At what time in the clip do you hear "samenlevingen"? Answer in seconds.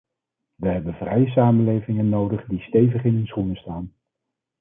1.27-2.09